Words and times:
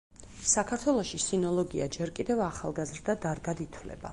საქართველოში 0.51 1.19
სინოლოგია 1.25 1.87
ჯერ 1.97 2.13
კიდევ 2.21 2.41
ახალგაზრდა 2.49 3.17
დარგად 3.27 3.63
ითვლება. 3.69 4.09